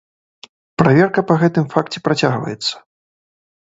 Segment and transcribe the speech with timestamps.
[0.81, 2.73] Праверка па гэтым факце працягваецца.